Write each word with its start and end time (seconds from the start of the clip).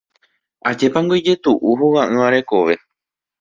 Ajépango 0.69 1.19
ijetu'u 1.19 1.75
hoga'ỹva 1.83 2.33
rekove. 2.37 2.81